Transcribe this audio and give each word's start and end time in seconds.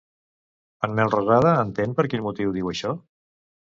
En 0.87 0.95
Melrosada 1.01 1.53
entén 1.67 1.97
per 2.01 2.09
quin 2.11 2.27
motiu 2.31 2.59
diu 2.61 2.77
això? 2.77 3.01